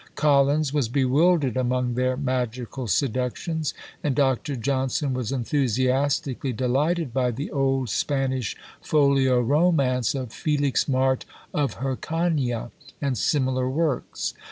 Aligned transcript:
Collins 0.15 0.73
was 0.73 0.89
bewildered 0.89 1.55
among 1.55 1.93
their 1.93 2.17
magical 2.17 2.87
seductions; 2.87 3.75
and 4.03 4.15
Dr. 4.15 4.55
Johnson 4.55 5.13
was 5.13 5.31
enthusiastically 5.31 6.51
delighted 6.53 7.13
by 7.13 7.29
the 7.29 7.51
old 7.51 7.87
Spanish 7.91 8.57
folio 8.81 9.39
romance 9.39 10.15
of 10.15 10.29
"Felixmarte 10.29 11.25
of 11.53 11.75
Hircania," 11.81 12.71
and 12.99 13.15
similar 13.15 13.69
works. 13.69 14.33